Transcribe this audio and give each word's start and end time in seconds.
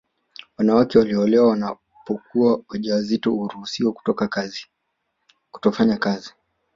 Wanawake 0.57 0.99
walioolewa 0.99 1.49
wanapokuwa 1.49 2.63
wajawazito 2.69 3.31
huruhusiwa 3.31 3.93
kutofanya 5.51 5.97
kazi 5.97 6.33